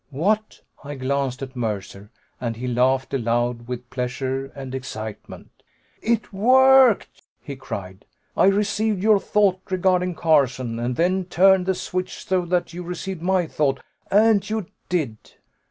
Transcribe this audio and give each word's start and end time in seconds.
What 0.09 0.61
I 0.83 0.95
glanced 0.95 1.43
at 1.43 1.55
Mercer, 1.55 2.09
and 2.39 2.55
he 2.57 2.65
laughed 2.65 3.13
aloud 3.13 3.67
with 3.67 3.87
pleasure 3.91 4.47
and 4.55 4.73
excitement. 4.73 5.51
"It 6.01 6.33
worked!" 6.33 7.21
he 7.39 7.55
cried. 7.55 8.05
"I 8.35 8.45
received 8.45 9.03
your 9.03 9.19
thought 9.19 9.61
regarding 9.69 10.15
Carson, 10.15 10.79
and 10.79 10.95
then 10.95 11.25
turned 11.25 11.67
the 11.67 11.75
switch 11.75 12.25
so 12.25 12.45
that 12.47 12.73
you 12.73 12.81
received 12.81 13.21
my 13.21 13.45
thought. 13.45 13.79
And 14.09 14.49
you 14.49 14.65
did!" 14.89 15.17